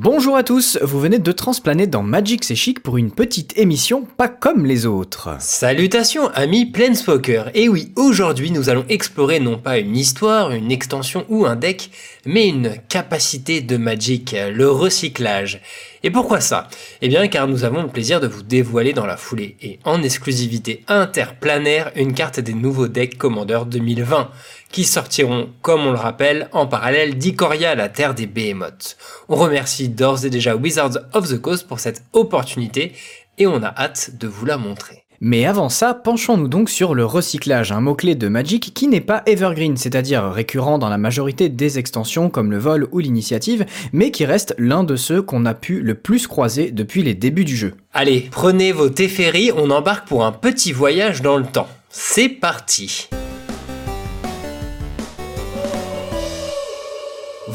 Bonjour 0.00 0.36
à 0.36 0.44
tous, 0.44 0.78
vous 0.80 1.00
venez 1.00 1.18
de 1.18 1.32
transplaner 1.32 1.88
dans 1.88 2.04
Magic 2.04 2.44
C'est 2.44 2.54
Chic 2.54 2.84
pour 2.84 2.98
une 2.98 3.10
petite 3.10 3.58
émission 3.58 4.06
pas 4.16 4.28
comme 4.28 4.64
les 4.64 4.86
autres. 4.86 5.30
Salutations 5.40 6.28
amis 6.34 6.66
Planespoker, 6.66 7.50
et 7.54 7.68
oui, 7.68 7.92
aujourd'hui 7.96 8.52
nous 8.52 8.68
allons 8.68 8.84
explorer 8.88 9.40
non 9.40 9.58
pas 9.58 9.78
une 9.78 9.96
histoire, 9.96 10.52
une 10.52 10.70
extension 10.70 11.26
ou 11.28 11.46
un 11.46 11.56
deck, 11.56 11.90
mais 12.24 12.46
une 12.46 12.76
capacité 12.88 13.60
de 13.60 13.76
Magic, 13.76 14.36
le 14.52 14.70
recyclage. 14.70 15.60
Et 16.04 16.12
pourquoi 16.12 16.40
ça? 16.40 16.68
Eh 17.02 17.08
bien 17.08 17.26
car 17.26 17.48
nous 17.48 17.64
avons 17.64 17.82
le 17.82 17.88
plaisir 17.88 18.20
de 18.20 18.28
vous 18.28 18.44
dévoiler 18.44 18.92
dans 18.92 19.04
la 19.04 19.16
foulée, 19.16 19.56
et 19.60 19.80
en 19.82 20.00
exclusivité 20.04 20.84
interplanaire, 20.86 21.90
une 21.96 22.14
carte 22.14 22.38
des 22.38 22.54
nouveaux 22.54 22.86
decks 22.86 23.18
Commander 23.18 23.62
2020 23.66 24.30
qui 24.70 24.84
sortiront, 24.84 25.48
comme 25.62 25.86
on 25.86 25.92
le 25.92 25.98
rappelle, 25.98 26.48
en 26.52 26.66
parallèle 26.66 27.16
d'Ikoria, 27.16 27.74
la 27.74 27.88
terre 27.88 28.14
des 28.14 28.26
behemoths. 28.26 28.96
On 29.28 29.36
remercie 29.36 29.88
d'ores 29.88 30.24
et 30.24 30.30
déjà 30.30 30.56
Wizards 30.56 30.98
of 31.12 31.28
the 31.28 31.40
Coast 31.40 31.66
pour 31.66 31.80
cette 31.80 32.02
opportunité 32.12 32.92
et 33.38 33.46
on 33.46 33.62
a 33.62 33.74
hâte 33.76 34.12
de 34.18 34.28
vous 34.28 34.44
la 34.44 34.58
montrer. 34.58 35.04
Mais 35.20 35.46
avant 35.46 35.68
ça, 35.68 35.94
penchons-nous 35.94 36.46
donc 36.46 36.70
sur 36.70 36.94
le 36.94 37.04
recyclage, 37.04 37.72
un 37.72 37.80
mot-clé 37.80 38.14
de 38.14 38.28
Magic 38.28 38.72
qui 38.72 38.86
n'est 38.86 39.00
pas 39.00 39.22
evergreen, 39.26 39.76
c'est-à-dire 39.76 40.30
récurrent 40.30 40.78
dans 40.78 40.88
la 40.88 40.98
majorité 40.98 41.48
des 41.48 41.78
extensions 41.78 42.30
comme 42.30 42.52
le 42.52 42.58
vol 42.58 42.86
ou 42.92 43.00
l'initiative, 43.00 43.66
mais 43.92 44.12
qui 44.12 44.24
reste 44.24 44.54
l'un 44.58 44.84
de 44.84 44.94
ceux 44.94 45.20
qu'on 45.20 45.44
a 45.44 45.54
pu 45.54 45.80
le 45.80 45.96
plus 45.96 46.28
croiser 46.28 46.70
depuis 46.70 47.02
les 47.02 47.14
débuts 47.14 47.44
du 47.44 47.56
jeu. 47.56 47.74
Allez, 47.92 48.28
prenez 48.30 48.70
vos 48.70 48.90
Teferi, 48.90 49.50
on 49.56 49.70
embarque 49.70 50.06
pour 50.06 50.24
un 50.24 50.32
petit 50.32 50.70
voyage 50.70 51.20
dans 51.20 51.36
le 51.36 51.46
temps. 51.46 51.68
C'est 51.90 52.28
parti 52.28 53.08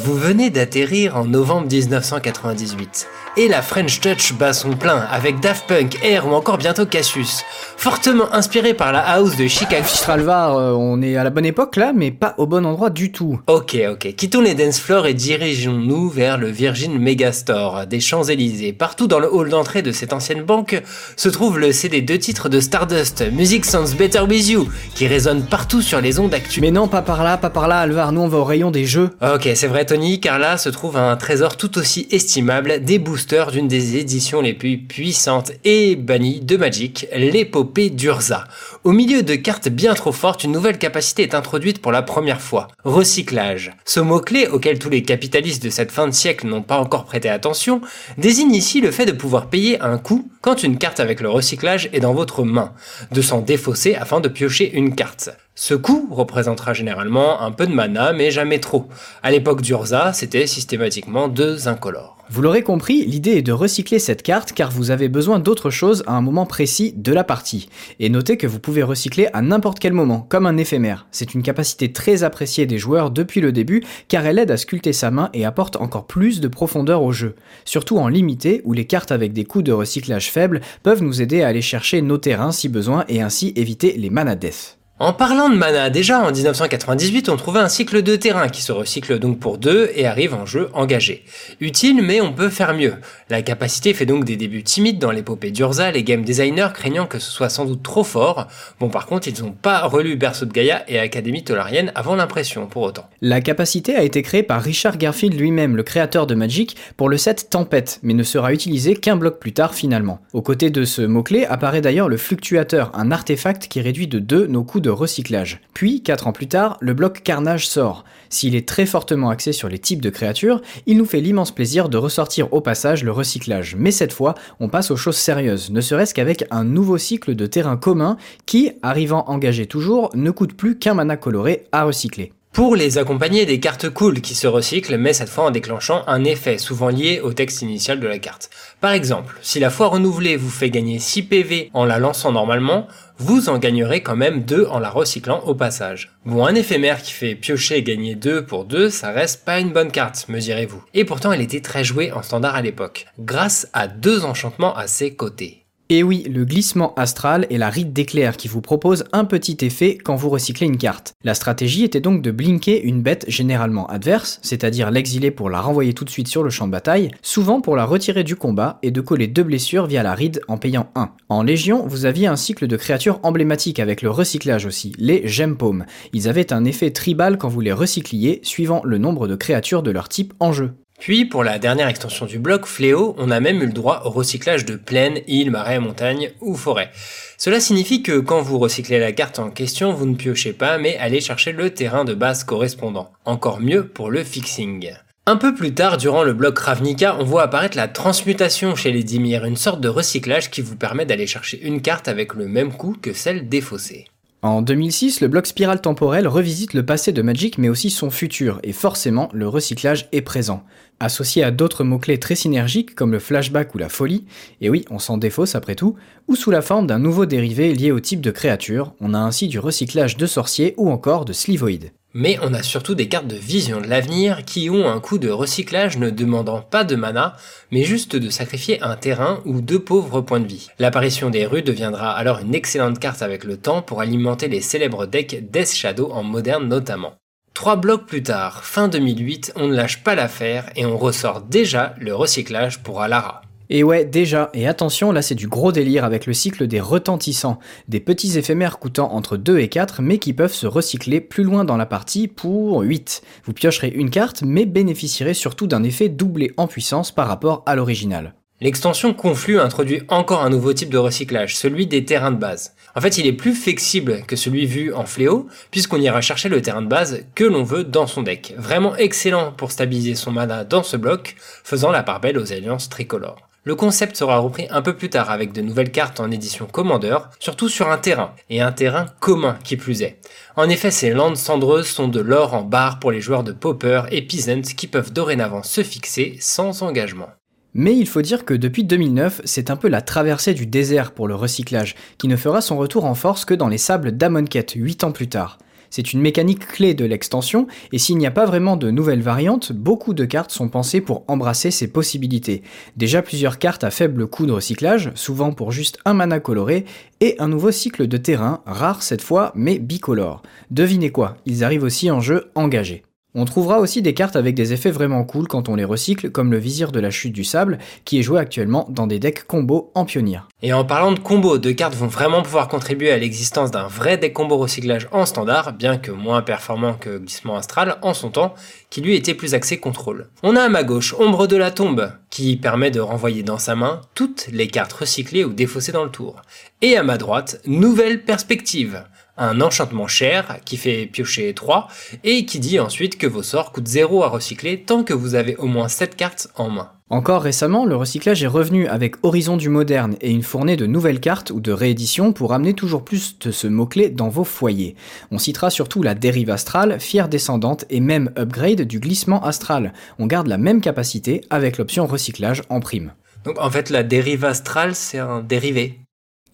Vous 0.04 0.18
venez 0.18 0.50
d'atterrir 0.50 1.16
en 1.16 1.24
novembre 1.24 1.68
1998 1.72 3.08
et 3.36 3.48
la 3.48 3.62
French 3.62 4.00
Touch 4.00 4.34
bat 4.34 4.54
son 4.54 4.72
plein 4.72 4.98
avec 5.12 5.40
Daft 5.40 5.68
Punk, 5.68 5.98
Air 6.04 6.28
ou 6.28 6.34
encore 6.34 6.58
bientôt 6.58 6.86
Cassius. 6.86 7.44
Fortement 7.78 8.32
inspiré 8.32 8.74
par 8.74 8.92
la 8.92 9.00
house 9.00 9.36
de 9.36 9.48
Chicago. 9.48 9.86
Stralvar, 9.88 10.56
euh, 10.56 10.72
on 10.72 11.02
est 11.02 11.18
à 11.18 11.24
la 11.24 11.30
bonne 11.30 11.46
époque 11.46 11.76
là, 11.76 11.94
mais 11.96 12.12
pas 12.12 12.36
au 12.38 12.46
bon 12.46 12.66
endroit 12.66 12.90
du 12.90 13.12
tout. 13.12 13.42
Ok, 13.48 13.76
ok. 13.92 14.16
Quittons 14.16 14.42
les 14.42 14.54
dance 14.54 14.80
floors 14.80 15.08
et 15.08 15.14
dirigeons-nous 15.14 16.10
vers 16.10 16.38
le 16.38 16.48
Virgin 16.48 16.98
Megastore 16.98 17.88
des 17.88 18.00
Champs-Élysées. 18.00 18.74
Partout 18.74 19.08
dans 19.08 19.20
le 19.20 19.34
hall 19.34 19.50
d'entrée 19.50 19.82
de 19.82 19.92
cette 19.92 20.14
ancienne 20.14 20.44
banque 20.44 20.82
se 21.16 21.30
trouve 21.30 21.60
le 21.60 21.72
CD 21.72 22.02
de 22.02 22.16
titres 22.16 22.50
de 22.50 22.60
Stardust, 22.60 23.24
Music 23.32 23.66
Sounds 23.66 23.96
Better 23.98 24.22
With 24.22 24.48
You, 24.50 24.70
qui 24.94 25.08
résonne 25.08 25.44
partout 25.44 25.82
sur 25.82 26.02
les 26.02 26.20
ondes 26.20 26.34
actuelles. 26.34 26.62
Mais 26.62 26.72
non, 26.72 26.88
pas 26.88 27.02
par 27.02 27.24
là, 27.24 27.38
pas 27.38 27.50
par 27.50 27.68
là, 27.68 27.80
Alvar, 27.80 28.12
nous 28.12 28.22
on 28.22 28.28
va 28.28 28.38
au 28.38 28.44
rayon 28.44 28.70
des 28.72 28.86
jeux. 28.86 29.10
Ok, 29.22 29.50
c'est 29.56 29.68
vrai 29.68 29.86
Tony, 29.86 30.20
car 30.20 30.38
là 30.40 30.58
se 30.58 30.70
trouve 30.70 30.98
un 30.98 31.16
trésor 31.18 31.58
tout 31.58 31.78
aussi 31.78 32.08
estimable, 32.12 32.84
des 32.84 33.00
d'une 33.24 33.68
des 33.68 33.98
éditions 33.98 34.42
les 34.42 34.54
plus 34.54 34.78
puissantes 34.78 35.54
et 35.64 35.96
bannies 35.96 36.42
de 36.42 36.58
Magic, 36.58 37.08
l'épopée 37.16 37.90
d'Urza. 37.90 38.44
Au 38.84 38.92
milieu 38.92 39.24
de 39.24 39.36
cartes 39.36 39.70
bien 39.70 39.94
trop 39.94 40.12
fortes, 40.12 40.44
une 40.44 40.52
nouvelle 40.52 40.78
capacité 40.78 41.24
est 41.24 41.34
introduite 41.34 41.82
pour 41.82 41.94
la 41.94 42.02
première 42.02 42.42
fois. 42.42 42.68
Recyclage. 42.84 43.72
Ce 43.86 44.02
mot-clé, 44.02 44.48
auquel 44.48 44.78
tous 44.78 44.90
les 44.90 45.04
capitalistes 45.04 45.64
de 45.64 45.70
cette 45.70 45.92
fin 45.92 46.08
de 46.08 46.14
siècle 46.14 46.48
n'ont 46.48 46.62
pas 46.62 46.78
encore 46.78 47.06
prêté 47.06 47.30
attention, 47.30 47.82
désigne 48.18 48.54
ici 48.54 48.82
le 48.82 48.92
fait 48.92 49.06
de 49.06 49.14
pouvoir 49.14 49.48
payer 49.48 49.80
un 49.80 49.98
coût 49.98 50.30
quand 50.42 50.62
une 50.62 50.78
carte 50.78 51.00
avec 51.00 51.22
le 51.22 51.30
recyclage 51.30 51.90
est 51.94 52.02
dans 52.02 52.14
votre 52.14 52.44
main, 52.44 52.74
de 53.12 53.22
s'en 53.22 53.40
défausser 53.40 53.96
afin 53.96 54.20
de 54.20 54.28
piocher 54.28 54.74
une 54.74 54.96
carte. 54.96 55.30
Ce 55.56 55.76
coût 55.76 56.08
représentera 56.12 56.74
généralement 56.74 57.42
un 57.42 57.52
peu 57.52 57.68
de 57.68 57.74
mana, 57.74 58.12
mais 58.12 58.32
jamais 58.32 58.60
trop. 58.60 58.88
À 59.22 59.30
l'époque 59.30 59.62
d'Urza, 59.62 60.12
c'était 60.12 60.48
systématiquement 60.48 61.28
deux 61.28 61.68
incolores. 61.68 62.18
Vous 62.34 62.42
l'aurez 62.42 62.64
compris, 62.64 63.06
l'idée 63.06 63.34
est 63.34 63.44
de 63.44 63.52
recycler 63.52 64.00
cette 64.00 64.24
carte 64.24 64.54
car 64.54 64.72
vous 64.72 64.90
avez 64.90 65.08
besoin 65.08 65.38
d'autre 65.38 65.70
chose 65.70 66.04
à 66.08 66.14
un 66.14 66.22
moment 66.22 66.48
précis 66.48 66.92
de 66.98 67.14
la 67.14 67.24
partie. 67.24 67.70
Et 68.00 68.10
notez 68.10 68.38
que 68.38 68.48
vous 68.48 68.58
pouvez 68.58 68.82
recycler 68.82 69.28
à 69.34 69.44
n'importe 69.44 69.78
quel 69.78 69.94
moment, 69.94 70.26
comme 70.30 70.48
un 70.48 70.58
éphémère. 70.58 71.06
C'est 71.12 71.36
une 71.36 71.44
capacité 71.44 71.94
très 71.94 72.24
appréciée 72.24 72.66
des 72.66 72.80
joueurs 72.80 73.12
depuis 73.12 73.40
le 73.40 73.52
début 73.52 73.84
car 74.08 74.26
elle 74.26 74.40
aide 74.40 74.50
à 74.50 74.58
sculpter 74.58 74.94
sa 74.94 75.12
main 75.12 75.30
et 75.36 75.46
apporte 75.46 75.76
encore 75.76 76.08
plus 76.08 76.42
de 76.42 76.48
profondeur 76.48 77.04
au 77.04 77.12
jeu. 77.12 77.36
Surtout 77.66 78.00
en 78.00 78.08
limité 78.08 78.62
où 78.64 78.74
les 78.74 78.86
cartes 78.86 79.12
avec 79.12 79.32
des 79.32 79.44
coûts 79.44 79.62
de 79.62 79.72
recyclage 79.72 80.32
faibles 80.32 80.62
peuvent 80.82 81.04
nous 81.04 81.22
aider 81.22 81.44
à 81.44 81.50
aller 81.50 81.62
chercher 81.62 82.02
nos 82.02 82.18
terrains 82.18 82.52
si 82.52 82.68
besoin 82.68 83.06
et 83.10 83.22
ainsi 83.22 83.54
éviter 83.56 83.94
les 83.96 84.10
mana 84.10 84.34
death. 84.34 84.80
En 85.00 85.12
parlant 85.12 85.50
de 85.50 85.56
mana, 85.56 85.90
déjà 85.90 86.22
en 86.22 86.32
1998, 86.32 87.28
on 87.28 87.36
trouvait 87.36 87.60
un 87.60 87.68
cycle 87.68 88.04
de 88.04 88.16
terrain 88.16 88.48
qui 88.48 88.62
se 88.62 88.72
recycle 88.72 89.18
donc 89.18 89.40
pour 89.40 89.58
deux 89.58 89.90
et 89.96 90.06
arrive 90.06 90.36
en 90.36 90.46
jeu 90.46 90.70
engagé. 90.74 91.26
Utile, 91.60 92.04
mais 92.04 92.22
on 92.22 92.32
peut 92.32 92.50
faire 92.50 92.76
mieux. 92.76 92.94
La 93.28 93.42
capacité 93.42 93.96
fait 93.96 94.06
donc 94.06 94.24
des 94.24 94.36
débuts 94.36 94.62
timides 94.62 95.00
dans 95.00 95.10
l'épopée 95.10 95.50
d'Urza, 95.50 95.90
les 95.90 96.04
game 96.04 96.22
designers 96.22 96.70
craignant 96.76 97.08
que 97.08 97.18
ce 97.18 97.32
soit 97.32 97.50
sans 97.50 97.66
doute 97.66 97.82
trop 97.82 98.04
fort. 98.04 98.48
Bon, 98.80 98.90
par 98.90 99.08
contre, 99.08 99.28
ils 99.28 99.44
n'ont 99.44 99.52
pas 99.52 99.82
relu 99.88 100.16
Berceau 100.16 100.46
de 100.46 100.54
Gaïa 100.54 100.84
et 100.88 101.00
Académie 101.00 101.44
Tolarienne 101.44 101.92
avant 101.96 102.16
l'impression, 102.16 102.68
pour 102.68 102.84
autant. 102.84 103.10
La 103.20 103.42
capacité 103.42 103.96
a 103.96 104.04
été 104.04 104.22
créée 104.22 104.44
par 104.44 104.62
Richard 104.62 105.00
Garfield 105.00 105.38
lui-même, 105.40 105.76
le 105.76 105.82
créateur 105.82 106.28
de 106.28 106.36
Magic, 106.36 106.78
pour 106.98 107.10
le 107.10 107.18
set 107.18 107.48
Tempête, 107.50 108.00
mais 108.04 108.14
ne 108.14 108.24
sera 108.24 108.54
utilisée 108.54 108.96
qu'un 108.96 109.16
bloc 109.16 109.40
plus 109.40 109.54
tard 109.54 109.74
finalement. 109.74 110.20
Aux 110.34 110.44
côtés 110.44 110.70
de 110.70 110.86
ce 110.86 111.02
mot-clé 111.02 111.46
apparaît 111.46 111.82
d'ailleurs 111.82 112.10
le 112.10 112.18
Fluctuateur, 112.18 112.92
un 112.94 113.10
artefact 113.10 113.68
qui 113.68 113.82
réduit 113.82 114.08
de 114.08 114.20
2 114.20 114.46
nos 114.46 114.64
coûts 114.64 114.83
recyclage. 114.90 115.62
Puis, 115.74 116.02
4 116.02 116.28
ans 116.28 116.32
plus 116.32 116.48
tard, 116.48 116.78
le 116.82 116.94
bloc 116.94 117.22
Carnage 117.24 117.68
sort. 117.68 118.04
S'il 118.30 118.56
est 118.56 118.68
très 118.68 118.86
fortement 118.86 119.30
axé 119.30 119.52
sur 119.52 119.70
les 119.70 119.80
types 119.80 120.02
de 120.02 120.10
créatures, 120.10 120.62
il 120.86 120.98
nous 120.98 121.06
fait 121.06 121.22
l'immense 121.22 121.52
plaisir 121.52 121.90
de 121.90 121.98
ressortir 121.98 122.52
au 122.54 122.62
passage 122.62 123.04
le 123.04 123.12
recyclage. 123.12 123.76
Mais 123.78 123.92
cette 123.92 124.14
fois, 124.14 124.36
on 124.60 124.70
passe 124.70 124.92
aux 124.92 124.98
choses 124.98 125.18
sérieuses, 125.18 125.72
ne 125.72 125.82
serait-ce 125.82 126.14
qu'avec 126.14 126.46
un 126.52 126.64
nouveau 126.64 126.98
cycle 126.98 127.36
de 127.36 127.46
terrain 127.46 127.78
commun 127.78 128.18
qui, 128.46 128.72
arrivant 128.82 129.26
engagé 129.28 129.66
toujours, 129.66 130.10
ne 130.16 130.32
coûte 130.32 130.54
plus 130.54 130.78
qu'un 130.78 130.94
mana 130.94 131.18
coloré 131.18 131.66
à 131.72 131.84
recycler 131.84 132.34
pour 132.54 132.76
les 132.76 133.00
accompagner 133.00 133.48
des 133.48 133.60
cartes 133.60 133.90
cool 133.90 134.22
qui 134.22 134.36
se 134.36 134.46
recyclent, 134.46 134.98
mais 134.98 135.14
cette 135.14 135.30
fois 135.30 135.46
en 135.46 135.52
déclenchant 135.52 136.04
un 136.06 136.24
effet 136.24 136.60
souvent 136.60 136.90
lié 136.90 137.20
au 137.20 137.34
texte 137.34 137.64
initial 137.64 138.00
de 138.00 138.08
la 138.08 138.20
carte. 138.20 138.52
Par 138.80 138.92
exemple, 138.92 139.36
si 139.42 139.60
la 139.60 139.72
foi 139.72 139.88
renouvelée 139.88 140.38
vous 140.38 140.52
fait 140.52 140.70
gagner 140.70 141.00
6 141.00 141.24
PV 141.24 141.72
en 141.74 141.84
la 141.84 141.98
lançant 141.98 142.32
normalement, 142.32 142.88
vous 143.18 143.50
en 143.50 143.58
gagnerez 143.58 144.04
quand 144.04 144.16
même 144.16 144.44
2 144.44 144.68
en 144.70 144.78
la 144.78 144.92
recyclant 144.92 145.42
au 145.46 145.56
passage. 145.56 146.12
Bon, 146.26 146.46
un 146.46 146.54
éphémère 146.54 147.02
qui 147.02 147.12
fait 147.12 147.34
piocher 147.34 147.78
et 147.78 147.84
gagner 147.84 148.14
2 148.14 148.46
pour 148.46 148.66
2, 148.66 148.92
ça 148.92 149.10
reste 149.10 149.46
pas 149.46 149.60
une 149.60 149.74
bonne 149.74 149.92
carte, 149.92 150.26
me 150.30 150.40
direz-vous. 150.40 150.84
Et 150.94 151.06
pourtant 151.06 151.32
elle 151.32 151.42
était 151.42 151.62
très 151.62 151.84
jouée 151.84 152.12
en 152.12 152.22
standard 152.22 152.56
à 152.56 152.62
l'époque, 152.62 153.08
grâce 153.18 153.68
à 153.74 153.88
deux 153.88 154.26
enchantements 154.26 154.76
à 154.76 154.86
ses 154.86 155.16
côtés. 155.16 155.63
Et 155.96 156.02
oui, 156.02 156.24
le 156.28 156.44
glissement 156.44 156.96
astral 156.96 157.46
est 157.52 157.60
la 157.60 157.70
rite 157.70 157.94
d'éclair 157.94 158.36
qui 158.36 158.48
vous 158.48 158.62
propose 158.62 159.04
un 159.12 159.26
petit 159.26 159.58
effet 159.62 159.96
quand 160.04 160.16
vous 160.16 160.32
recyclez 160.32 160.66
une 160.66 160.80
carte. 160.80 161.14
La 161.24 161.36
stratégie 161.36 161.84
était 161.84 162.02
donc 162.02 162.24
de 162.24 162.32
blinker 162.32 162.82
une 162.84 163.04
bête 163.04 163.26
généralement 163.28 163.86
adverse, 163.86 164.40
c'est-à-dire 164.42 164.90
l'exiler 164.90 165.30
pour 165.30 165.52
la 165.52 165.62
renvoyer 165.62 165.94
tout 165.94 166.04
de 166.04 166.10
suite 166.10 166.28
sur 166.28 166.42
le 166.42 166.50
champ 166.50 166.66
de 166.66 166.72
bataille, 166.72 167.12
souvent 167.22 167.62
pour 167.62 167.76
la 167.76 167.86
retirer 167.86 168.24
du 168.24 168.36
combat 168.36 168.80
et 168.82 168.90
de 168.90 169.02
coller 169.02 169.28
deux 169.28 169.44
blessures 169.44 169.86
via 169.86 170.02
la 170.02 170.16
ride 170.16 170.42
en 170.48 170.58
payant 170.58 170.90
1. 170.96 171.12
En 171.30 171.44
Légion, 171.44 171.86
vous 171.86 172.08
aviez 172.08 172.26
un 172.26 172.38
cycle 172.38 172.66
de 172.66 172.76
créatures 172.76 173.20
emblématiques 173.22 173.78
avec 173.80 174.02
le 174.02 174.10
recyclage 174.10 174.66
aussi, 174.66 174.94
les 174.98 175.28
Gempaumes. 175.28 175.86
Ils 176.12 176.28
avaient 176.28 176.54
un 176.54 176.66
effet 176.66 176.90
tribal 176.90 177.38
quand 177.38 177.50
vous 177.50 177.62
les 177.62 177.72
recycliez, 177.72 178.40
suivant 178.42 178.82
le 178.84 178.98
nombre 178.98 179.28
de 179.28 179.36
créatures 179.36 179.84
de 179.84 179.92
leur 179.92 180.10
type 180.10 180.34
en 180.40 180.54
jeu. 180.54 180.72
Puis, 181.00 181.26
pour 181.26 181.44
la 181.44 181.60
dernière 181.60 181.88
extension 181.88 182.26
du 182.26 182.40
bloc, 182.40 182.66
Fléau, 182.66 183.16
on 183.18 183.32
a 183.32 183.40
même 183.40 183.62
eu 183.62 183.66
le 183.66 183.74
droit 183.74 184.04
au 184.06 184.10
recyclage 184.10 184.66
de 184.66 184.76
plaines, 184.76 185.20
îles, 185.28 185.52
marais, 185.52 185.80
montagnes 185.80 186.32
ou 186.40 186.56
forêts. 186.56 186.92
Cela 187.38 187.60
signifie 187.60 188.04
que 188.04 188.20
quand 188.20 188.42
vous 188.42 188.60
recyclez 188.60 189.00
la 189.00 189.12
carte 189.12 189.40
en 189.40 189.50
question, 189.50 189.94
vous 189.94 190.06
ne 190.06 190.16
piochez 190.16 190.54
pas, 190.54 190.78
mais 190.78 190.98
allez 190.98 191.20
chercher 191.20 191.52
le 191.52 191.72
terrain 191.72 192.06
de 192.06 192.14
base 192.14 192.44
correspondant. 192.44 193.12
Encore 193.26 193.60
mieux 193.60 193.86
pour 193.88 194.12
le 194.12 194.24
fixing. 194.24 194.94
Un 195.26 195.38
peu 195.38 195.56
plus 195.56 195.74
tard, 195.74 195.98
durant 195.98 196.24
le 196.24 196.34
bloc 196.34 196.60
Ravnica, 196.60 197.16
on 197.18 197.24
voit 197.24 197.44
apparaître 197.44 197.78
la 197.78 197.88
transmutation 197.88 198.76
chez 198.76 198.92
les 198.92 199.04
Dimir, 199.04 199.46
une 199.46 199.56
sorte 199.56 199.80
de 199.80 199.88
recyclage 199.88 200.52
qui 200.52 200.62
vous 200.62 200.76
permet 200.76 201.06
d'aller 201.06 201.28
chercher 201.28 201.62
une 201.66 201.82
carte 201.82 202.10
avec 202.10 202.34
le 202.34 202.48
même 202.48 202.74
coût 202.74 202.96
que 203.02 203.14
celle 203.14 203.48
défaussée. 203.48 204.06
En 204.44 204.62
2006, 204.62 205.22
le 205.22 205.30
bloc 205.30 205.48
Spirale 205.48 205.80
Temporelle 205.80 206.28
revisite 206.28 206.74
le 206.74 206.86
passé 206.86 207.14
de 207.14 207.22
Magic 207.22 207.58
mais 207.58 207.70
aussi 207.70 207.90
son 207.90 208.10
futur, 208.10 208.60
et 208.62 208.74
forcément, 208.74 209.30
le 209.32 209.48
recyclage 209.48 210.10
est 210.12 210.22
présent. 210.22 210.66
Associé 211.00 211.46
à 211.46 211.52
d'autres 211.52 211.86
mots-clés 211.86 212.20
très 212.20 212.36
synergiques 212.36 212.94
comme 212.94 213.14
le 213.14 213.20
flashback 213.20 213.74
ou 213.74 213.78
la 213.78 213.88
folie, 213.88 214.26
et 214.60 214.70
oui, 214.70 214.84
on 214.90 215.00
s'en 215.00 215.18
défausse 215.18 215.56
après 215.56 215.76
tout, 215.76 215.96
ou 216.28 216.36
sous 216.36 216.52
la 216.52 216.62
forme 216.62 216.88
d'un 216.88 217.00
nouveau 217.00 217.26
dérivé 217.26 217.74
lié 217.74 217.94
au 217.94 218.02
type 218.02 218.20
de 218.20 218.32
créature, 218.32 218.94
on 219.00 219.14
a 219.14 219.18
ainsi 219.18 219.48
du 219.48 219.60
recyclage 219.60 220.18
de 220.18 220.26
sorciers 220.26 220.74
ou 220.76 220.90
encore 220.90 221.24
de 221.24 221.32
slivoïdes. 221.32 221.94
Mais 222.16 222.38
on 222.44 222.54
a 222.54 222.62
surtout 222.62 222.94
des 222.94 223.08
cartes 223.08 223.28
de 223.28 223.36
vision 223.36 223.82
de 223.82 223.88
l'avenir 223.88 224.46
qui 224.46 224.70
ont 224.70 224.88
un 224.88 225.00
coût 225.00 225.18
de 225.18 225.30
recyclage 225.30 225.98
ne 225.98 226.10
demandant 226.10 226.62
pas 226.62 226.84
de 226.84 226.96
mana, 226.96 227.36
mais 227.72 227.84
juste 227.84 228.16
de 228.16 228.30
sacrifier 228.30 228.82
un 228.84 228.96
terrain 228.96 229.42
ou 229.46 229.62
deux 229.62 229.80
pauvres 229.80 230.22
points 230.22 230.40
de 230.40 230.48
vie. 230.48 230.70
L'apparition 230.80 231.30
des 231.30 231.46
rues 231.46 231.64
deviendra 231.64 232.12
alors 232.12 232.40
une 232.40 232.54
excellente 232.56 233.00
carte 233.00 233.22
avec 233.22 233.44
le 233.44 233.58
temps 233.58 233.82
pour 233.82 234.02
alimenter 234.02 234.48
les 234.48 234.62
célèbres 234.62 235.06
decks 235.06 235.50
Death 235.52 235.74
Shadow 235.74 236.12
en 236.12 236.24
moderne 236.24 236.68
notamment. 236.68 237.16
Trois 237.54 237.76
blocs 237.76 238.08
plus 238.08 238.24
tard, 238.24 238.64
fin 238.64 238.88
2008, 238.88 239.54
on 239.56 239.68
ne 239.68 239.76
lâche 239.76 240.04
pas 240.04 240.16
l'affaire 240.16 240.72
et 240.76 240.88
on 240.88 240.98
ressort 240.98 241.42
déjà 241.42 241.94
le 242.00 242.16
recyclage 242.16 242.82
pour 242.82 243.02
Alara. 243.02 243.43
Et 243.70 243.84
ouais, 243.84 244.06
déjà, 244.06 244.50
et 244.54 244.68
attention, 244.68 245.12
là 245.12 245.22
c'est 245.22 245.36
du 245.36 245.48
gros 245.48 245.72
délire 245.72 246.04
avec 246.04 246.26
le 246.26 246.34
cycle 246.34 246.68
des 246.68 246.82
retentissants, 246.82 247.60
des 247.88 248.00
petits 248.00 248.38
éphémères 248.38 248.80
coûtant 248.80 249.14
entre 249.14 249.38
2 249.38 249.60
et 249.60 249.70
4 249.70 250.02
mais 250.02 250.18
qui 250.18 250.34
peuvent 250.34 250.54
se 250.54 250.68
recycler 250.68 251.22
plus 251.22 251.44
loin 251.44 251.64
dans 251.64 251.78
la 251.78 251.86
partie 251.86 252.28
pour 252.28 252.82
8. 252.82 253.22
Vous 253.46 253.54
piocherez 253.54 253.90
une 253.90 254.10
carte 254.10 254.44
mais 254.46 254.66
bénéficierez 254.66 255.34
surtout 255.34 255.68
d'un 255.68 255.84
effet 255.84 256.10
doublé 256.10 256.52
en 256.58 256.68
puissance 256.68 257.12
par 257.12 257.28
rapport 257.28 257.64
à 257.66 257.76
l'original. 257.76 258.34
L'extension 258.62 259.14
Conflux 259.14 259.60
introduit 259.60 260.04
encore 260.08 260.42
un 260.42 260.50
nouveau 260.50 260.72
type 260.72 260.90
de 260.90 260.98
recyclage, 260.98 261.58
celui 261.58 261.86
des 261.86 262.06
terrains 262.06 262.32
de 262.32 262.38
base. 262.38 262.76
En 262.96 263.02
fait, 263.02 263.18
il 263.18 263.28
est 263.28 263.34
plus 263.34 263.56
flexible 263.56 264.22
que 264.26 264.38
celui 264.38 264.66
vu 264.66 264.94
en 264.94 265.06
fléau, 265.06 265.48
puisqu'on 265.70 266.00
ira 266.00 266.22
chercher 266.22 266.48
le 266.48 266.62
terrain 266.62 266.82
de 266.82 266.88
base 266.88 267.26
que 267.36 267.44
l'on 267.44 267.64
veut 267.64 267.84
dans 267.84 268.08
son 268.08 268.22
deck. 268.22 268.54
Vraiment 268.58 268.96
excellent 268.96 269.52
pour 269.52 269.72
stabiliser 269.72 270.16
son 270.16 270.32
mana 270.32 270.64
dans 270.64 270.84
ce 270.84 270.96
bloc, 270.96 271.36
faisant 271.66 271.92
la 271.92 272.04
part 272.04 272.22
belle 272.22 272.38
aux 272.38 272.54
alliances 272.54 272.88
tricolores. 272.88 273.50
Le 273.66 273.76
concept 273.76 274.18
sera 274.18 274.40
repris 274.40 274.68
un 274.72 274.82
peu 274.82 274.94
plus 274.94 275.10
tard 275.10 275.32
avec 275.32 275.54
de 275.54 275.62
nouvelles 275.62 275.92
cartes 275.92 276.20
en 276.20 276.32
édition 276.32 276.66
Commander, 276.66 277.18
surtout 277.40 277.70
sur 277.70 277.90
un 277.90 277.98
terrain, 277.98 278.34
et 278.50 278.60
un 278.60 278.74
terrain 278.74 279.06
commun 279.22 279.58
qui 279.64 279.78
plus 279.78 280.02
est. 280.02 280.20
En 280.58 280.68
effet, 280.68 280.92
ces 280.92 281.12
landes 281.12 281.38
cendreuses 281.38 281.88
sont 281.88 282.10
de 282.10 282.20
l'or 282.20 282.56
en 282.56 282.64
barre 282.64 283.00
pour 283.00 283.12
les 283.12 283.22
joueurs 283.22 283.46
de 283.46 283.54
Pauper 283.54 284.02
et 284.12 284.22
Peasant 284.22 284.62
qui 284.76 284.88
peuvent 284.88 285.14
dorénavant 285.14 285.64
se 285.64 285.82
fixer 285.82 286.36
sans 286.42 286.84
engagement. 286.84 287.30
Mais 287.74 287.96
il 287.96 288.08
faut 288.08 288.22
dire 288.22 288.44
que 288.44 288.54
depuis 288.54 288.84
2009, 288.84 289.42
c'est 289.46 289.72
un 289.72 289.78
peu 289.78 289.88
la 289.88 290.02
traversée 290.02 290.54
du 290.54 290.68
désert 290.68 291.14
pour 291.14 291.30
le 291.30 291.36
recyclage, 291.36 291.96
qui 292.18 292.28
ne 292.28 292.36
fera 292.36 292.60
son 292.60 292.78
retour 292.78 293.06
en 293.06 293.16
force 293.16 293.46
que 293.46 293.54
dans 293.54 293.70
les 293.70 293.78
sables 293.78 294.12
d'Amonkhet 294.12 294.66
8 294.76 295.06
ans 295.06 295.14
plus 295.14 295.30
tard. 295.30 295.58
C'est 295.96 296.12
une 296.12 296.22
mécanique 296.22 296.66
clé 296.66 296.96
de 296.96 297.06
l'extension, 297.06 297.68
et 297.92 298.00
s'il 298.00 298.18
n'y 298.18 298.26
a 298.26 298.32
pas 298.32 298.48
vraiment 298.48 298.78
de 298.78 298.90
nouvelles 298.90 299.22
variantes, 299.22 299.72
beaucoup 299.72 300.16
de 300.16 300.26
cartes 300.26 300.50
sont 300.50 300.68
pensées 300.68 301.02
pour 301.02 301.24
embrasser 301.28 301.70
ces 301.70 301.88
possibilités. 301.88 302.64
Déjà 302.98 303.22
plusieurs 303.22 303.60
cartes 303.60 303.84
à 303.84 303.92
faible 303.92 304.26
coût 304.26 304.48
de 304.48 304.54
recyclage, 304.54 305.12
souvent 305.14 305.52
pour 305.52 305.72
juste 305.72 306.00
un 306.04 306.16
mana 306.16 306.40
coloré, 306.40 306.86
et 307.22 307.36
un 307.38 307.48
nouveau 307.48 307.70
cycle 307.70 308.08
de 308.08 308.18
terrain, 308.18 308.64
rare 308.66 309.04
cette 309.04 309.22
fois, 309.22 309.52
mais 309.54 309.78
bicolore. 309.78 310.42
Devinez 310.72 311.12
quoi, 311.12 311.38
ils 311.46 311.64
arrivent 311.64 311.84
aussi 311.84 312.10
en 312.10 312.22
jeu 312.22 312.50
engagé. 312.56 313.04
On 313.36 313.46
trouvera 313.46 313.80
aussi 313.80 314.04
des 314.04 314.14
cartes 314.14 314.36
avec 314.36 314.54
des 314.54 314.74
effets 314.74 314.92
vraiment 314.92 315.24
cool 315.24 315.48
quand 315.48 315.68
on 315.68 315.76
les 315.76 315.84
recycle, 315.84 316.30
comme 316.30 316.52
le 316.52 316.60
vizir 316.60 316.92
de 316.92 317.00
la 317.00 317.10
chute 317.10 317.34
du 317.34 317.44
sable, 317.44 317.80
qui 318.06 318.20
est 318.20 318.22
joué 318.22 318.40
actuellement 318.40 318.86
dans 318.90 319.08
des 319.08 319.18
decks 319.18 319.46
combo 319.48 319.92
en 319.96 320.06
pionnier. 320.06 320.40
Et 320.62 320.72
en 320.72 320.86
parlant 320.86 321.12
de 321.12 321.20
combo, 321.20 321.58
deux 321.58 321.74
cartes 321.74 321.96
vont 321.96 322.08
vraiment 322.08 322.44
pouvoir 322.44 322.68
contribuer 322.68 323.12
à 323.12 323.18
l'existence 323.18 323.72
d'un 323.72 323.88
vrai 323.88 324.18
deck 324.18 324.34
combo 324.34 324.58
recyclage 324.58 325.08
en 325.12 325.26
standard, 325.26 325.74
bien 325.74 325.98
que 325.98 326.12
moins 326.12 326.44
performant 326.44 326.94
que 326.94 327.18
Glissement 327.18 327.56
Astral 327.56 327.98
en 328.04 328.14
son 328.14 328.30
temps, 328.30 328.54
qui 328.92 329.02
lui 329.02 329.16
était 329.16 329.34
plus 329.34 329.56
axé 329.56 329.80
contrôle. 329.80 330.30
On 330.44 330.56
a 330.56 330.62
à 330.62 330.70
ma 330.70 330.84
gauche 330.84 331.16
Ombre 331.18 331.48
de 331.48 331.58
la 331.58 331.72
Tombe, 331.72 332.12
qui 332.30 332.56
permet 332.56 332.92
de 332.92 333.00
renvoyer 333.00 333.42
dans 333.42 333.58
sa 333.58 333.76
main 333.76 334.02
toutes 334.14 334.48
les 334.52 334.68
cartes 334.68 334.94
recyclées 334.94 335.44
ou 335.44 335.54
défaussées 335.54 335.92
dans 335.92 336.04
le 336.04 336.12
tour. 336.12 336.44
Et 336.82 336.98
à 336.98 337.04
ma 337.04 337.18
droite, 337.18 337.62
Nouvelle 337.66 338.24
Perspective, 338.24 339.04
un 339.38 339.62
enchantement 339.62 340.08
cher 340.08 340.60
qui 340.66 340.78
fait 340.78 341.06
piocher 341.06 341.54
3 341.54 341.88
et 342.24 342.46
qui 342.46 342.60
dit 342.60 342.80
ensuite 342.80 343.18
que 343.18 343.28
vos 343.28 343.44
sorts 343.44 343.72
coûtent 343.72 343.88
0 343.88 344.24
à 344.24 344.28
recycler 344.28 344.82
tant 344.82 345.04
que 345.04 345.14
vous 345.14 345.36
avez 345.36 345.56
au 345.56 345.68
moins 345.68 345.88
7 345.88 346.16
cartes 346.16 346.50
en 346.56 346.70
main. 346.70 346.92
Encore 347.10 347.44
récemment, 347.44 347.86
le 347.86 347.96
recyclage 347.96 348.44
est 348.44 348.48
revenu 348.48 348.88
avec 348.88 349.24
Horizon 349.24 349.56
du 349.56 349.70
moderne 349.70 350.16
et 350.22 350.32
une 350.32 350.42
fournée 350.42 350.78
de 350.78 350.88
nouvelles 350.88 351.20
cartes 351.20 351.52
ou 351.52 351.60
de 351.60 351.72
rééditions 351.72 352.34
pour 352.34 352.54
amener 352.54 352.74
toujours 352.74 353.06
plus 353.06 353.38
de 353.38 353.52
ce 353.52 353.68
mot-clé 353.68 354.10
dans 354.10 354.30
vos 354.30 354.44
foyers. 354.44 354.96
On 355.30 355.38
citera 355.38 355.70
surtout 355.70 356.02
la 356.02 356.16
dérive 356.16 356.50
astrale, 356.50 357.00
fière 357.00 357.30
descendante 357.30 357.86
et 357.92 358.00
même 358.00 358.32
upgrade 358.36 358.82
du 358.82 359.00
glissement 359.00 359.44
astral. 359.44 359.94
On 360.18 360.26
garde 360.26 360.48
la 360.48 360.58
même 360.58 360.82
capacité 360.82 361.42
avec 361.52 361.78
l'option 361.78 362.08
recyclage 362.08 362.64
en 362.70 362.80
prime. 362.80 363.14
Donc 363.44 363.60
en 363.60 363.70
fait 363.70 363.90
la 363.90 364.04
dérive 364.04 364.46
astrale 364.46 364.96
c'est 364.96 365.20
un 365.20 365.42
dérivé 365.42 366.00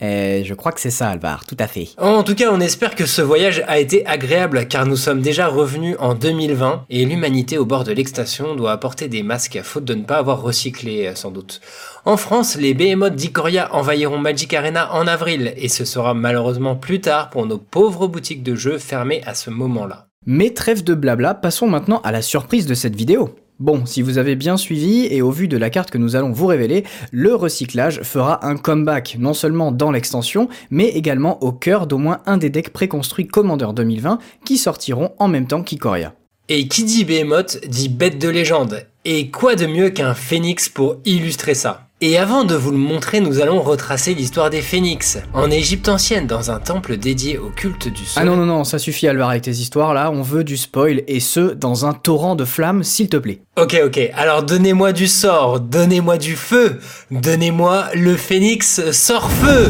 euh, 0.02 0.44
je 0.44 0.54
crois 0.54 0.72
que 0.72 0.80
c'est 0.80 0.90
ça, 0.90 1.10
Alvar, 1.10 1.46
tout 1.46 1.58
à 1.60 1.68
fait. 1.68 1.90
En 1.98 2.24
tout 2.24 2.36
cas, 2.36 2.52
on 2.52 2.60
espère 2.60 2.96
que 2.96 3.06
ce 3.06 3.22
voyage 3.22 3.64
a 3.68 3.80
été 3.80 4.06
agréable 4.06 4.68
car 4.68 4.86
nous 4.86 4.96
sommes 4.96 5.22
déjà 5.22 5.48
revenus 5.48 5.96
en 6.00 6.14
2020 6.14 6.86
et 6.90 7.06
l'humanité 7.06 7.58
au 7.58 7.66
bord 7.66 7.84
de 7.84 7.92
l'extension 7.92 8.56
doit 8.56 8.72
apporter 8.72 9.08
des 9.08 9.24
masques 9.24 9.60
faute 9.62 9.86
de 9.86 9.96
ne 9.96 10.04
pas 10.04 10.18
avoir 10.18 10.42
recyclé, 10.42 11.08
euh, 11.08 11.16
sans 11.16 11.32
doute. 11.32 11.60
En 12.06 12.18
France, 12.18 12.56
les 12.56 12.74
behemoths 12.74 13.16
d'Ikoria 13.16 13.74
envahiront 13.76 14.18
Magic 14.18 14.54
Arena 14.54 14.94
en 14.94 15.06
avril 15.06 15.54
et 15.58 15.68
ce 15.68 15.84
sera 15.86 16.14
malheureusement 16.14 16.76
plus 16.76 17.02
tard 17.02 17.30
pour 17.30 17.46
nos 17.46 17.58
pauvres 17.58 18.08
boutiques 18.08 18.44
de 18.44 18.56
jeux 18.56 18.78
fermées 18.78 19.22
à 19.26 19.34
ce 19.34 19.50
moment-là. 19.50 20.08
Mais 20.26 20.52
trêve 20.52 20.84
de 20.84 20.94
blabla, 20.94 21.34
passons 21.34 21.68
maintenant 21.68 22.02
à 22.04 22.12
la 22.12 22.22
surprise 22.22 22.66
de 22.66 22.74
cette 22.74 22.96
vidéo. 22.96 23.36
Bon, 23.60 23.86
si 23.86 24.02
vous 24.02 24.18
avez 24.18 24.38
bien 24.38 24.56
suivi 24.56 25.06
et 25.12 25.22
au 25.22 25.32
vu 25.32 25.50
de 25.50 25.58
la 25.58 25.70
carte 25.70 25.92
que 25.92 25.98
nous 25.98 26.16
allons 26.16 26.32
vous 26.32 26.46
révéler, 26.46 26.86
le 27.12 27.36
recyclage 27.36 28.04
fera 28.04 28.48
un 28.48 28.56
comeback, 28.56 29.18
non 29.20 29.34
seulement 29.34 29.74
dans 29.74 29.92
l'extension, 29.92 30.48
mais 30.72 30.88
également 30.88 31.44
au 31.44 31.52
cœur 31.52 31.86
d'au 31.86 31.98
moins 31.98 32.22
un 32.26 32.38
des 32.38 32.50
decks 32.50 32.70
préconstruits 32.70 33.28
Commander 33.28 33.68
2020 33.76 34.20
qui 34.46 34.58
sortiront 34.58 35.12
en 35.20 35.28
même 35.28 35.46
temps 35.46 35.62
qu'Ikoria. 35.62 36.14
Et 36.48 36.70
qui 36.70 36.86
dit 36.86 37.04
Behemoth 37.04 37.60
dit 37.68 37.90
bête 37.90 38.18
de 38.18 38.30
légende. 38.30 38.88
Et 39.04 39.30
quoi 39.30 39.56
de 39.56 39.66
mieux 39.66 39.90
qu'un 39.90 40.14
phénix 40.14 40.70
pour 40.70 40.96
illustrer 41.04 41.54
ça? 41.54 41.89
Et 42.02 42.18
avant 42.18 42.44
de 42.44 42.56
vous 42.56 42.72
le 42.72 42.78
montrer, 42.78 43.20
nous 43.20 43.42
allons 43.42 43.62
retracer 43.62 44.14
l'histoire 44.14 44.50
des 44.50 44.62
phénix, 44.62 45.18
en 45.34 45.52
Égypte 45.52 45.90
ancienne, 45.90 46.28
dans 46.28 46.52
un 46.52 46.60
temple 46.60 46.98
dédié 46.98 47.38
au 47.38 47.50
culte 47.50 47.88
du 47.88 48.06
sol. 48.06 48.22
Ah 48.22 48.26
non, 48.26 48.36
non, 48.36 48.46
non, 48.46 48.64
ça 48.64 48.80
suffit 48.80 49.08
Alvar 49.08 49.30
avec 49.30 49.44
tes 49.44 49.52
histoires 49.52 49.94
là, 49.94 50.12
on 50.12 50.22
veut 50.22 50.44
du 50.44 50.58
spoil, 50.58 51.04
et 51.08 51.20
ce, 51.20 51.54
dans 51.54 51.86
un 51.86 51.94
torrent 51.94 52.36
de 52.36 52.46
flammes, 52.46 52.84
s'il 52.84 53.10
te 53.10 53.18
plaît. 53.18 53.42
Ok, 53.58 53.80
ok, 53.86 54.00
alors 54.16 54.44
donnez-moi 54.44 54.94
du 54.94 55.08
sort, 55.08 55.60
donnez-moi 55.60 56.18
du 56.18 56.36
feu, 56.36 56.80
donnez-moi 57.12 57.88
le 57.94 58.16
phénix 58.16 58.92
sort 58.92 59.30
feu 59.30 59.70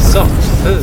Sort 0.00 0.28
feu 0.64 0.78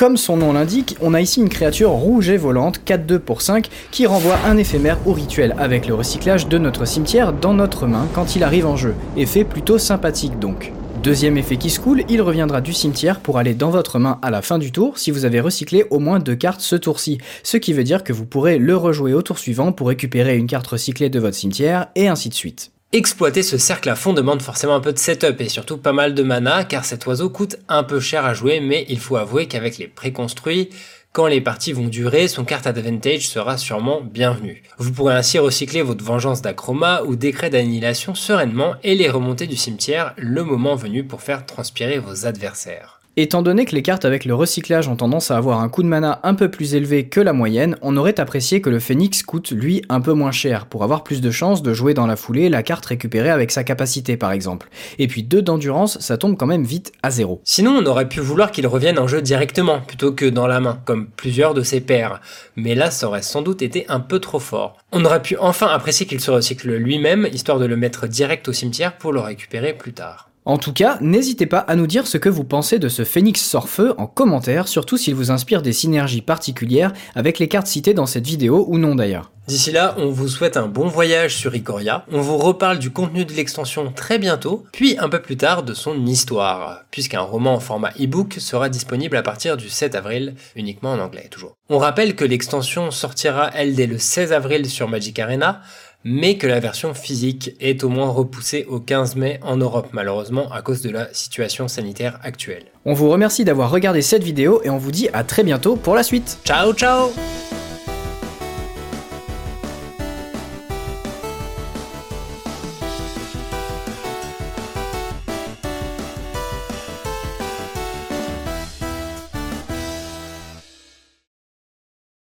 comme 0.00 0.16
son 0.16 0.38
nom 0.38 0.54
l'indique, 0.54 0.96
on 1.02 1.12
a 1.12 1.20
ici 1.20 1.40
une 1.40 1.50
créature 1.50 1.90
rouge 1.90 2.30
et 2.30 2.38
volante, 2.38 2.80
4-2 2.86 3.18
pour 3.18 3.42
5, 3.42 3.68
qui 3.90 4.06
renvoie 4.06 4.38
un 4.46 4.56
éphémère 4.56 4.96
au 5.06 5.12
rituel 5.12 5.54
avec 5.58 5.86
le 5.86 5.92
recyclage 5.92 6.48
de 6.48 6.56
notre 6.56 6.86
cimetière 6.86 7.34
dans 7.34 7.52
notre 7.52 7.86
main 7.86 8.08
quand 8.14 8.34
il 8.34 8.42
arrive 8.42 8.64
en 8.64 8.78
jeu. 8.78 8.94
Effet 9.18 9.44
plutôt 9.44 9.76
sympathique 9.76 10.38
donc. 10.38 10.72
Deuxième 11.02 11.36
effet 11.36 11.58
qui 11.58 11.68
se 11.68 11.78
coule, 11.78 12.04
il 12.08 12.22
reviendra 12.22 12.62
du 12.62 12.72
cimetière 12.72 13.20
pour 13.20 13.36
aller 13.36 13.52
dans 13.52 13.68
votre 13.68 13.98
main 13.98 14.18
à 14.22 14.30
la 14.30 14.40
fin 14.40 14.56
du 14.56 14.72
tour 14.72 14.96
si 14.96 15.10
vous 15.10 15.26
avez 15.26 15.38
recyclé 15.38 15.84
au 15.90 15.98
moins 15.98 16.18
deux 16.18 16.34
cartes 16.34 16.62
ce 16.62 16.76
tour-ci, 16.76 17.18
ce 17.42 17.58
qui 17.58 17.74
veut 17.74 17.84
dire 17.84 18.02
que 18.02 18.14
vous 18.14 18.24
pourrez 18.24 18.56
le 18.56 18.74
rejouer 18.78 19.12
au 19.12 19.20
tour 19.20 19.38
suivant 19.38 19.70
pour 19.70 19.88
récupérer 19.88 20.38
une 20.38 20.46
carte 20.46 20.68
recyclée 20.68 21.10
de 21.10 21.20
votre 21.20 21.36
cimetière 21.36 21.88
et 21.94 22.08
ainsi 22.08 22.30
de 22.30 22.34
suite. 22.34 22.72
Exploiter 22.92 23.44
ce 23.44 23.56
cercle 23.56 23.88
à 23.88 23.94
fond 23.94 24.12
demande 24.12 24.42
forcément 24.42 24.74
un 24.74 24.80
peu 24.80 24.92
de 24.92 24.98
setup 24.98 25.40
et 25.40 25.48
surtout 25.48 25.78
pas 25.78 25.92
mal 25.92 26.12
de 26.12 26.24
mana 26.24 26.64
car 26.64 26.84
cet 26.84 27.06
oiseau 27.06 27.30
coûte 27.30 27.54
un 27.68 27.84
peu 27.84 28.00
cher 28.00 28.24
à 28.24 28.34
jouer 28.34 28.58
mais 28.58 28.84
il 28.88 28.98
faut 28.98 29.14
avouer 29.14 29.46
qu'avec 29.46 29.78
les 29.78 29.86
préconstruits, 29.86 30.70
quand 31.12 31.28
les 31.28 31.40
parties 31.40 31.72
vont 31.72 31.86
durer, 31.86 32.26
son 32.26 32.44
carte 32.44 32.66
advantage 32.66 33.28
sera 33.28 33.58
sûrement 33.58 34.00
bienvenue. 34.00 34.64
Vous 34.78 34.90
pourrez 34.92 35.14
ainsi 35.14 35.38
recycler 35.38 35.82
votre 35.82 36.04
vengeance 36.04 36.42
d'acroma 36.42 37.02
ou 37.04 37.14
décret 37.14 37.48
d'annihilation 37.48 38.16
sereinement 38.16 38.74
et 38.82 38.96
les 38.96 39.08
remonter 39.08 39.46
du 39.46 39.56
cimetière 39.56 40.12
le 40.16 40.42
moment 40.42 40.74
venu 40.74 41.04
pour 41.04 41.22
faire 41.22 41.46
transpirer 41.46 42.00
vos 42.00 42.26
adversaires. 42.26 42.99
Étant 43.16 43.42
donné 43.42 43.64
que 43.64 43.74
les 43.74 43.82
cartes 43.82 44.04
avec 44.04 44.24
le 44.24 44.36
recyclage 44.36 44.86
ont 44.86 44.94
tendance 44.94 45.32
à 45.32 45.36
avoir 45.36 45.60
un 45.60 45.68
coût 45.68 45.82
de 45.82 45.88
mana 45.88 46.20
un 46.22 46.34
peu 46.34 46.48
plus 46.48 46.76
élevé 46.76 47.08
que 47.08 47.20
la 47.20 47.32
moyenne, 47.32 47.76
on 47.82 47.96
aurait 47.96 48.20
apprécié 48.20 48.60
que 48.60 48.70
le 48.70 48.78
phénix 48.78 49.24
coûte 49.24 49.50
lui 49.50 49.82
un 49.88 50.00
peu 50.00 50.12
moins 50.12 50.30
cher 50.30 50.66
pour 50.66 50.84
avoir 50.84 51.02
plus 51.02 51.20
de 51.20 51.30
chances 51.32 51.60
de 51.60 51.74
jouer 51.74 51.92
dans 51.92 52.06
la 52.06 52.14
foulée 52.14 52.48
la 52.48 52.62
carte 52.62 52.86
récupérée 52.86 53.30
avec 53.30 53.50
sa 53.50 53.64
capacité 53.64 54.16
par 54.16 54.30
exemple. 54.30 54.68
Et 55.00 55.08
puis 55.08 55.24
2 55.24 55.42
d'endurance, 55.42 55.98
ça 55.98 56.18
tombe 56.18 56.36
quand 56.36 56.46
même 56.46 56.62
vite 56.62 56.92
à 57.02 57.10
zéro. 57.10 57.40
Sinon 57.42 57.80
on 57.82 57.86
aurait 57.86 58.08
pu 58.08 58.20
vouloir 58.20 58.52
qu'il 58.52 58.68
revienne 58.68 58.98
en 58.98 59.08
jeu 59.08 59.20
directement 59.20 59.80
plutôt 59.80 60.12
que 60.12 60.26
dans 60.26 60.46
la 60.46 60.60
main, 60.60 60.80
comme 60.84 61.08
plusieurs 61.08 61.52
de 61.52 61.64
ses 61.64 61.80
pairs. 61.80 62.20
Mais 62.54 62.76
là 62.76 62.92
ça 62.92 63.08
aurait 63.08 63.22
sans 63.22 63.42
doute 63.42 63.60
été 63.60 63.86
un 63.88 64.00
peu 64.00 64.20
trop 64.20 64.38
fort. 64.38 64.78
On 64.92 65.04
aurait 65.04 65.20
pu 65.20 65.36
enfin 65.36 65.66
apprécier 65.66 66.06
qu'il 66.06 66.20
se 66.20 66.30
recycle 66.30 66.72
lui-même, 66.72 67.28
histoire 67.32 67.58
de 67.58 67.66
le 67.66 67.76
mettre 67.76 68.06
direct 68.06 68.46
au 68.46 68.52
cimetière 68.52 68.96
pour 68.96 69.12
le 69.12 69.20
récupérer 69.20 69.72
plus 69.72 69.92
tard. 69.92 70.29
En 70.46 70.56
tout 70.56 70.72
cas, 70.72 70.96
n'hésitez 71.02 71.44
pas 71.44 71.58
à 71.58 71.76
nous 71.76 71.86
dire 71.86 72.06
ce 72.06 72.16
que 72.16 72.30
vous 72.30 72.44
pensez 72.44 72.78
de 72.78 72.88
ce 72.88 73.04
Phoenix 73.04 73.42
Sort-Feu 73.42 73.92
en 73.98 74.06
commentaire, 74.06 74.68
surtout 74.68 74.96
s'il 74.96 75.14
vous 75.14 75.30
inspire 75.30 75.60
des 75.60 75.74
synergies 75.74 76.22
particulières 76.22 76.94
avec 77.14 77.38
les 77.38 77.46
cartes 77.46 77.66
citées 77.66 77.92
dans 77.92 78.06
cette 78.06 78.26
vidéo 78.26 78.64
ou 78.68 78.78
non 78.78 78.94
d'ailleurs. 78.94 79.30
D'ici 79.48 79.72
là, 79.72 79.96
on 79.98 80.10
vous 80.10 80.28
souhaite 80.28 80.56
un 80.56 80.68
bon 80.68 80.86
voyage 80.86 81.34
sur 81.36 81.54
Ikoria, 81.56 82.06
on 82.12 82.20
vous 82.20 82.38
reparle 82.38 82.78
du 82.78 82.90
contenu 82.90 83.24
de 83.24 83.32
l'extension 83.32 83.90
très 83.90 84.18
bientôt, 84.18 84.64
puis 84.72 84.96
un 84.98 85.08
peu 85.08 85.20
plus 85.20 85.36
tard 85.36 85.64
de 85.64 85.74
son 85.74 86.06
histoire, 86.06 86.84
puisqu'un 86.92 87.20
roman 87.20 87.54
en 87.54 87.60
format 87.60 87.90
e-book 88.00 88.36
sera 88.38 88.68
disponible 88.68 89.16
à 89.16 89.22
partir 89.22 89.56
du 89.56 89.68
7 89.68 89.96
avril, 89.96 90.36
uniquement 90.54 90.92
en 90.92 91.00
anglais 91.00 91.26
toujours. 91.30 91.54
On 91.68 91.78
rappelle 91.78 92.14
que 92.14 92.24
l'extension 92.24 92.92
sortira 92.92 93.50
elle 93.52 93.74
dès 93.74 93.88
le 93.88 93.98
16 93.98 94.32
avril 94.32 94.70
sur 94.70 94.88
Magic 94.88 95.18
Arena, 95.18 95.62
mais 96.04 96.36
que 96.36 96.46
la 96.46 96.60
version 96.60 96.94
physique 96.94 97.54
est 97.60 97.84
au 97.84 97.88
moins 97.88 98.08
repoussée 98.08 98.66
au 98.68 98.80
15 98.80 99.16
mai 99.16 99.40
en 99.42 99.56
Europe, 99.56 99.88
malheureusement 99.92 100.50
à 100.52 100.62
cause 100.62 100.82
de 100.82 100.90
la 100.90 101.12
situation 101.12 101.68
sanitaire 101.68 102.18
actuelle. 102.22 102.64
On 102.84 102.94
vous 102.94 103.10
remercie 103.10 103.44
d'avoir 103.44 103.70
regardé 103.70 104.02
cette 104.02 104.22
vidéo 104.22 104.60
et 104.64 104.70
on 104.70 104.78
vous 104.78 104.92
dit 104.92 105.08
à 105.12 105.24
très 105.24 105.44
bientôt 105.44 105.76
pour 105.76 105.94
la 105.94 106.02
suite. 106.02 106.38
Ciao 106.44 106.72
ciao 106.72 107.10